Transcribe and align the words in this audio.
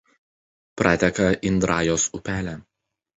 Prateka 0.81 1.27
Indrajos 1.49 2.07
upelė. 2.21 2.55